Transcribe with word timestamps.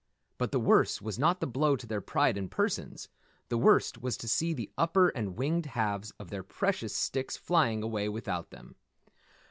But 0.39 0.51
the 0.51 0.59
worst 0.59 1.03
was 1.03 1.19
not 1.19 1.41
the 1.41 1.45
blow 1.45 1.75
to 1.75 1.85
their 1.85 2.01
pride 2.01 2.35
and 2.35 2.49
persons, 2.49 3.07
the 3.49 3.57
worst 3.59 3.99
was 4.01 4.17
to 4.17 4.27
see 4.27 4.51
the 4.51 4.71
upper 4.75 5.09
and 5.09 5.37
winged 5.37 5.67
halves 5.67 6.11
of 6.19 6.31
their 6.31 6.41
precious 6.41 6.95
sticks 6.95 7.37
flying 7.37 7.83
away 7.83 8.09
without 8.09 8.49
them. 8.49 8.77